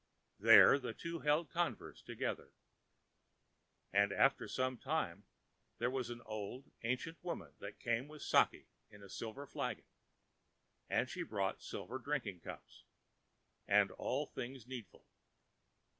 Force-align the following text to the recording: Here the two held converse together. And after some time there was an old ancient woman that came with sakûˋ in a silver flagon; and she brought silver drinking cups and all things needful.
Here 0.41 0.79
the 0.79 0.95
two 0.95 1.19
held 1.19 1.51
converse 1.51 2.01
together. 2.01 2.53
And 3.93 4.11
after 4.11 4.47
some 4.47 4.79
time 4.79 5.25
there 5.77 5.91
was 5.91 6.09
an 6.09 6.21
old 6.25 6.71
ancient 6.81 7.23
woman 7.23 7.53
that 7.59 7.79
came 7.79 8.07
with 8.07 8.23
sakûˋ 8.23 8.65
in 8.89 9.03
a 9.03 9.09
silver 9.09 9.45
flagon; 9.45 9.85
and 10.89 11.07
she 11.07 11.21
brought 11.21 11.61
silver 11.61 11.99
drinking 11.99 12.39
cups 12.39 12.83
and 13.67 13.91
all 13.91 14.25
things 14.25 14.65
needful. 14.65 15.05